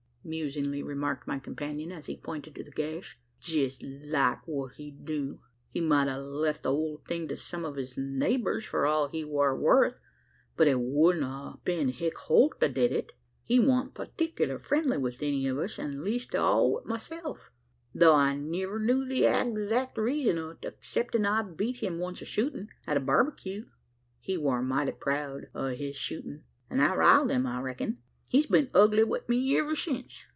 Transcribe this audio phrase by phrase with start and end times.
[0.23, 5.39] musingly remarked my companion as he pointed to the gash; "jest like what he'd do!
[5.71, 9.23] He might a left the old thing to some o' his neighbours, for all he
[9.23, 9.95] war worth;
[10.55, 13.13] but it wudn't a been Hick Holt to a did it.
[13.41, 17.49] He wan't partickler friendly wi' any o' us, an' least o' all wi' myself
[17.95, 22.69] tho' I niver knew the adzact reezun o't, 'ceptin' that I beat him once shootin',
[22.85, 23.65] at a barbecue.
[24.19, 27.97] He war mighty proud a' his shootin', an' that riled him, I reck'n:
[28.29, 30.25] he's been ugly wi' me iver since."